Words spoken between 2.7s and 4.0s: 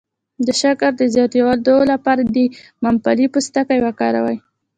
ممپلی پوستکی